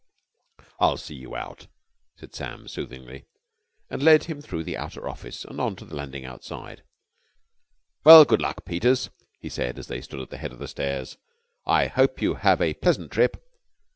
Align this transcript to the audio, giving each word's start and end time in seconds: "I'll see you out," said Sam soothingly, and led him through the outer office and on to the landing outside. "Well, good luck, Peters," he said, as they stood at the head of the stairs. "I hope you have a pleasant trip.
"I'll 0.79 0.97
see 0.97 1.13
you 1.13 1.35
out," 1.35 1.67
said 2.15 2.33
Sam 2.33 2.67
soothingly, 2.67 3.25
and 3.87 4.01
led 4.01 4.23
him 4.23 4.41
through 4.41 4.63
the 4.63 4.75
outer 4.75 5.07
office 5.07 5.45
and 5.45 5.61
on 5.61 5.75
to 5.75 5.85
the 5.85 5.95
landing 5.95 6.25
outside. 6.25 6.81
"Well, 8.03 8.25
good 8.25 8.41
luck, 8.41 8.65
Peters," 8.65 9.11
he 9.39 9.49
said, 9.49 9.77
as 9.77 9.85
they 9.85 10.01
stood 10.01 10.21
at 10.21 10.31
the 10.31 10.37
head 10.39 10.53
of 10.53 10.57
the 10.57 10.67
stairs. 10.67 11.17
"I 11.67 11.85
hope 11.85 12.19
you 12.19 12.33
have 12.33 12.61
a 12.63 12.73
pleasant 12.73 13.11
trip. 13.11 13.45